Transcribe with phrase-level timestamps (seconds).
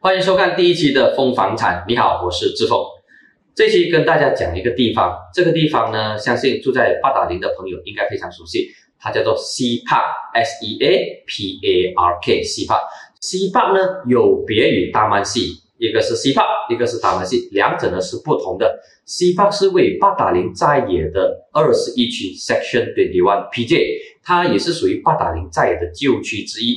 [0.00, 1.84] 欢迎收看第一期的风房产。
[1.88, 2.78] 你好，我是志峰。
[3.52, 8.68] 这期跟大家讲一个地方，这个地方呢，相信住在八达岭的朋友应该非常熟悉，
[9.00, 12.78] 它叫做西帕 S E A P A R K 西帕。
[13.20, 18.78] 西帕呢有别于大曼西，一个是西帕，一个是大曼西，两者呢是不同的。
[19.04, 23.84] 西帕是位于八达岭在野的二十一区 Section Twenty One PJ，
[24.22, 26.76] 它也是属于八达岭在野的旧区之一。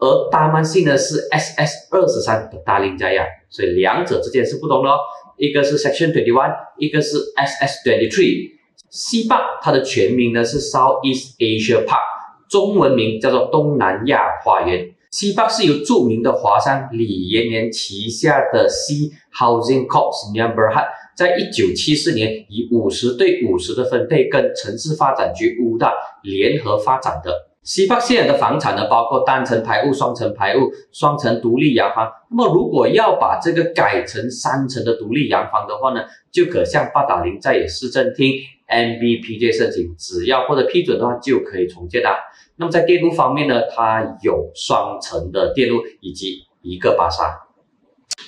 [0.00, 4.96] 而大曼西呢是 SS 二十三的大林在亚，所以两者之间是不同的哦。
[5.36, 8.50] 一个是 Section Twenty One，一个是 SS Twenty Three。
[8.88, 12.00] 西坝它的全名呢是 Southeast Asia Park，
[12.48, 14.90] 中文名叫做东南亚花园。
[15.10, 20.12] 西坝是由著名的华商李延年旗下的 C Housing Corp.
[20.34, 20.82] Number h
[21.16, 27.49] 在一九七四年以五十对五十的分配跟城市发展局五大联合发展的。
[27.70, 32.10] 西坝现有的房产呢，包括单层排屋、双层排屋、双层独立洋房。
[32.28, 36.00] 那么，如果要把这个改成三层的独立洋房的话呢，
[36.32, 38.32] 就可向八达岭在野市政厅
[38.66, 42.18] MBPJ 申请，只要获得批准的话，就可以重建啦。
[42.56, 47.38] 那么在电路方面呢，它有双层的电路以及一个巴萨。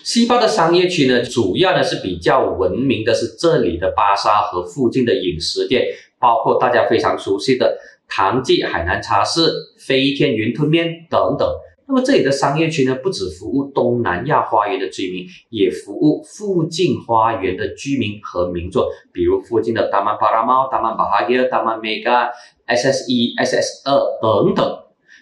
[0.05, 5.85] 西坝的商业区呢，主要呢是比较闻名的是这里的巴沙和附近的饮食店，
[6.21, 7.77] 包括大家非常熟悉的。
[8.15, 11.49] 唐记海南茶室、飞天云吞面等等。
[11.89, 22.31] 那么这里的商业区呢，不只服务东南亚花园的居民，也服务附近花园的居民和民众，比如附近的大曼巴拉猫、大曼巴哈耶、大曼 mega、
[22.67, 24.79] SS 一、SS 二等等。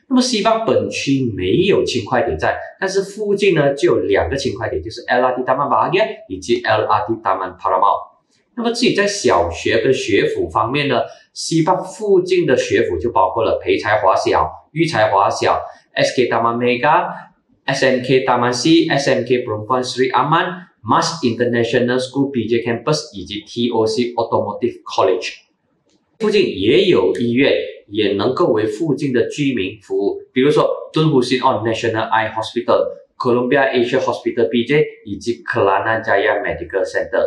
[0.09, 8.10] 那么西方本区没有轻快点站，但是附近呢就有两个轻快点，就是 LRT 大曼巴哈耶以及 LRT 大曼巴拉猫。
[8.61, 11.01] 那么自己在小学跟学府方面呢，
[11.33, 15.63] 西坝附近的学府就包括了培才华小、育才华小、
[15.97, 17.09] SK 大曼 Mega、
[17.65, 25.37] SMK 大曼 C、SMK Perempuan Sri Aman、Mas International School BJ Campus 以及 TOC Automotive College。
[26.19, 27.55] 附近也有医院，
[27.89, 37.25] 也能够为附近的居民服务，比如说敦湖新 On National Eye Hospital、Columbia Asia Hospital BJ 以及 Kelana Jaya Medical Center。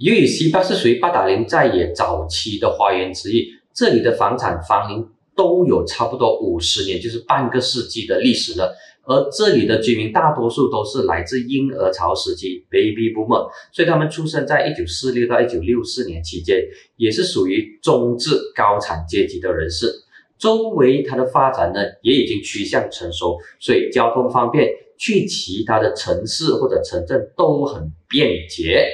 [0.00, 5.06] 由于西坝是属于八达岭在野早期的花园之一，这里的房产房龄
[5.36, 8.74] 都有差不多五十年，就是半个世纪的历史了。
[9.04, 16.56] 而这里的居民大多数都是来自婴儿潮时期 （baby boomer），所以他们出生在一九四六到一九六四年期间，
[16.96, 19.92] 也是属于中至高产阶级的人士。
[20.38, 24.66] 周围它的发展呢，也已经趋向成熟，所以交通方便，
[24.96, 28.88] 去其他的城市或者城镇都很便捷。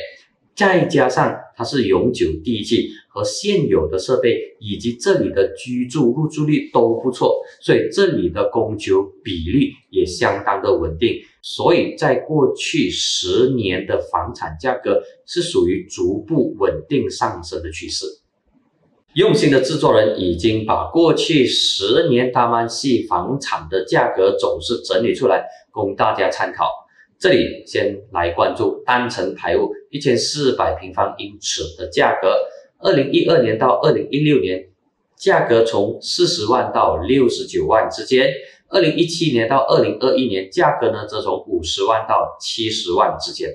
[0.56, 11.20] 再加上它是永久地契和现有的设备，以及这里的居住入住率都不错，所以这里的供求比率也相当的稳定。
[11.42, 18.06] 所以在过去十年的房产价格是属于逐步稳定上升的趋势。
[19.12, 26.64] 用心的制作人已经把过去十年大曼系房产的价格走势整理出来，供大家参考。
[27.18, 32.36] 这里先来关注单层排屋一千四百平方英尺的价格，
[32.78, 34.66] 二零一二年到二零一六年，
[35.16, 38.26] 价格从四十万到六十九万之间；
[38.68, 43.50] 二零一七年到二零二一年，价格呢则从五十万到七十万之间。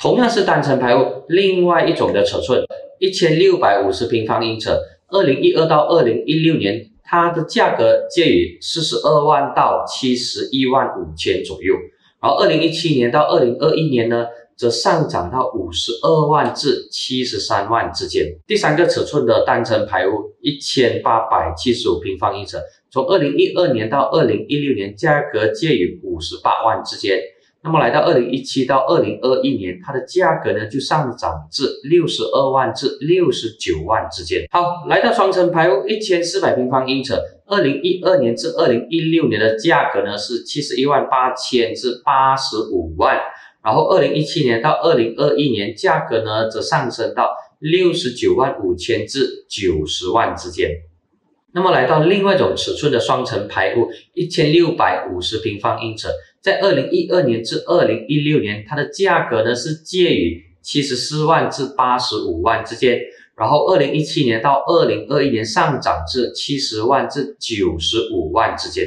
[0.00, 2.62] 同样是单层排屋，另外一种的尺寸
[3.00, 4.70] 一千六百五十平方英尺，
[5.08, 11.74] 二零一二到二零一六年，它的价格介于四十二万到七十一万五千左右。
[12.20, 18.26] 而，二零一七年到二零二一年呢，则上涨到五十二万至七十三万之间。
[18.46, 22.58] 第三个尺寸的单层排屋，一千八百七十五平方英尺，
[22.90, 27.20] 从二零一二年到二零一六年，价格介于五十八万之间。
[27.60, 34.46] 那么来到二零一七到二零二一年，它的价格呢就上涨至六十二万至六十九万之间。
[34.52, 37.14] 好，来到双层排屋一千四百平方英尺，
[37.46, 43.18] 二零一二年至二零一六年的价格呢是七十一万八千至八十五万，
[43.64, 47.28] 然后二零一七年到二零二一年价格呢则上升到
[47.58, 50.70] 六十九万五千至九十万之间。
[51.52, 56.06] 那么来到另外一种尺寸的双层排屋一千六百五十平方英尺。
[56.40, 62.98] 在二零一二年至二零一六年，它的价格呢是介于七十四万至八十五万之间，
[63.36, 68.86] 然后二零一七年到二零二一年上涨至七十万至九十五万之间。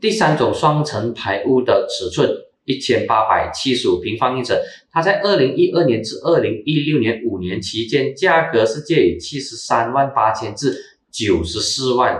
[0.00, 2.28] 第三种双层排屋的尺寸
[2.64, 4.54] 一千八百七十五平方英尺，
[4.90, 10.76] 它在二零一二年至二零一六年五年期间，价格是介于七十三万八千至
[11.12, 12.18] 九十四万，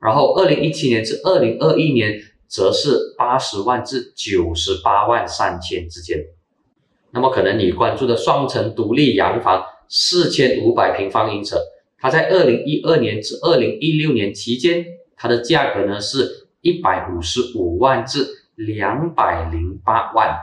[0.00, 2.20] 然后二零一七年至二零二一年。
[2.56, 6.24] 则是八十万至九十八万三千之间。
[7.10, 11.54] 那么可能你关注的双层独立洋房四千五百平方英尺，
[11.98, 14.86] 它在二零一二年至二零一六年期间，
[15.18, 20.34] 它的价格呢是一百五十五万至两百零八万。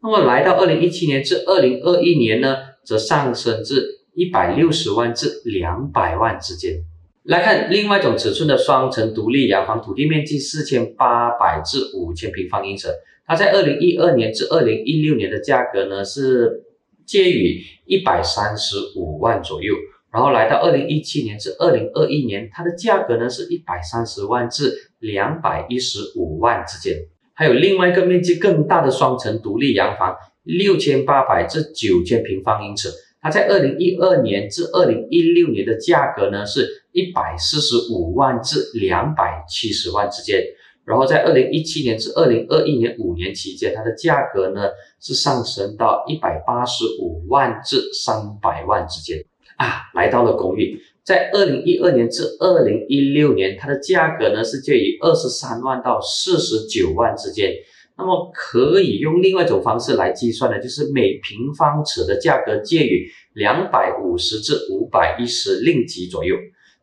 [0.00, 6.84] 那么来到二零一七年至二零二一年呢，则上升至一百六十万至两百万之间。
[7.28, 12.88] 来看另外一种尺寸的双层独立洋房，土地面积四千八百至五千平方英尺，
[13.26, 16.64] 它在二零一二年至二零一六年的价格呢是
[17.04, 19.74] 介于一百三十五万左右，
[20.10, 26.96] 然后来到二零一七年至二零二一年，它的价格呢是一百三十万至两百一十五万之间。
[27.34, 32.88] 还有另外一个面积更大的双层独立洋房，六千八百至九千平方英尺。
[33.20, 40.42] 它在二零一二年至二零一六年的价格呢，是一百四十五万至两百七十万之间。
[40.84, 44.70] 然后在二零一七年至二零二一年五年期间，它的价格呢
[45.00, 49.22] 是上升到一百八十五万至三百万之间。
[49.58, 57.52] 啊，来到了公寓，在二零一二年至二零一六年，它的价格呢是介于二十三万到四十九万之间。
[57.98, 66.36] 那么可以用另外一种方式来计算呢，就是每平方尺的价格介于两百五十至五百一十令吉左右。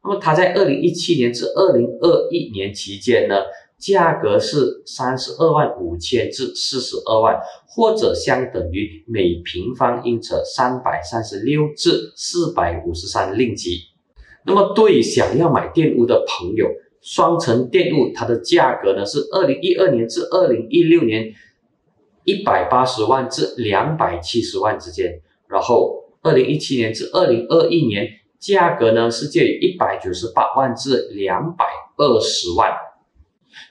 [0.08, 3.38] 那么它在二零一七年至二零二一年期间呢，
[3.80, 7.36] 价格是三十二万五千至四十二万，
[7.68, 13.80] 或者相等于每平方英尺三百三十六至四百五十三令吉。
[14.46, 16.70] 那么对于想要买电屋的朋友，
[17.02, 21.34] 双层电屋，它的价格呢是二零一二年至二零一六年
[22.26, 28.08] 一百八十万至两百七十万之间，然后二零一七年至二零二一年
[28.40, 31.66] 价格呢是介于一百九十八万至两百
[31.98, 32.72] 二十万。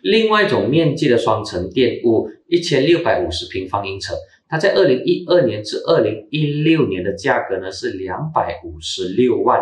[0.03, 4.13] 另外一种面积的双层电屋，一千六百五十平方英尺，
[4.49, 9.61] 它在二零一二年至二零一六年的价格呢是两百五十六万。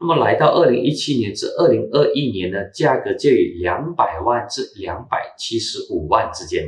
[0.00, 6.64] 那么来到二零一七年至二零二一年呢，价格介于两百万至两百七十五万之间。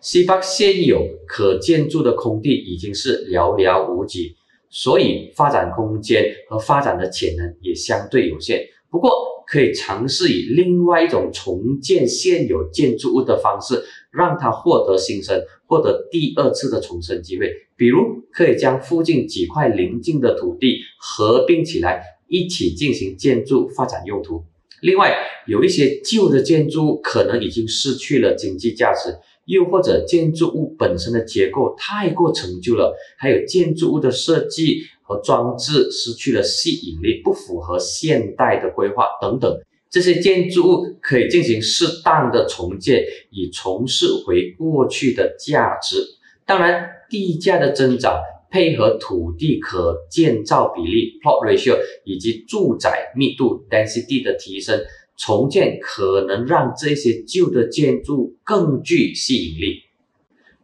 [0.00, 4.36] 西方现有可建筑的空地已经是寥寥无几，
[4.70, 8.60] 所以发展空间和发展的潜能也相对有限。
[8.90, 9.10] 不过
[9.46, 17.50] 可以尝试以另外一种重建现有建筑物的方式，让它获得新生，获得第二次的重生机会。
[17.76, 17.98] 比如
[18.32, 22.02] 可以将附近几块邻近的土地合并起来。
[22.28, 24.42] 一起进行建筑发展用途。
[24.82, 39.58] 另外，有一些旧的建筑物可能已经失去了经济价值，又或者建筑物本身的结构太过陈旧了，还有建筑物的设计和装置失去了吸引力，不符合现代的规划等等。
[39.88, 46.04] 这些建筑物可以进行适当的重建，以重拾回过去的价值。
[46.44, 48.20] 当然，地价的增长。
[48.50, 54.78] 配合土地可建造比例 （plot ratio） 以及住宅密度 （density） 的提升，
[55.16, 59.85] 重建可能让这些旧的建筑更具吸引力。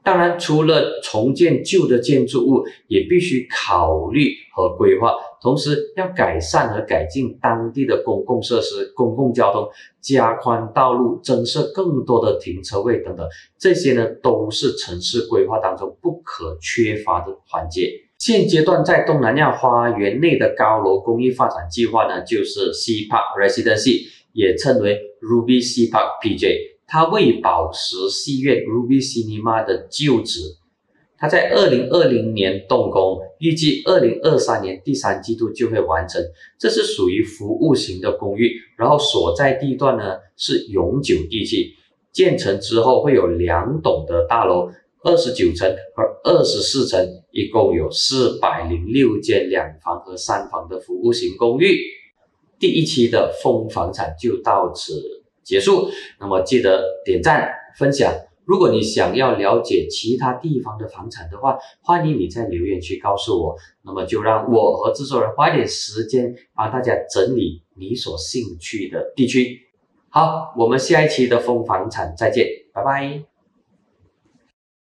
[0.05, 9.69] 当然，除了重建旧的建筑物，也必须考虑和规划，同时要改善和改进当地的公共设施、公共交通，
[10.01, 13.25] 加宽道路，增设更多的停车位等等。
[13.59, 17.93] 这些呢，都是城市规划当中不可缺乏的环节。
[18.19, 26.72] 现阶段在东南亚花园内的高楼公寓发展计划呢，就是 C Park Residency，也称为 Ruby C Park PJ。
[26.93, 30.41] 它为宝石戏院 Ruby Cinema 的旧址，
[31.17, 36.23] 它在二零二零年动工，预计二零二三年第三季度就会完成。
[36.59, 41.73] 这是属于服务型的公寓，然后所在地段呢是永久地契，
[42.13, 44.71] 建成之后会有两栋的大楼，
[45.03, 51.75] 二十九层和二十四层，一共有四百零六间两房和三房的服务型公寓。
[52.59, 55.22] 第一期的风房产就到此。
[55.43, 55.89] 结束，
[56.21, 58.13] 那么记得点赞分享。
[58.45, 63.57] 如果你想要了解其他地方的房产的话，欢迎你在留言区告诉我。
[63.85, 69.61] 那么就让我和制作人花点时间帮大家整理你所兴趣的地区。
[70.11, 73.32] 好，我们下一期的风房产再见，拜拜。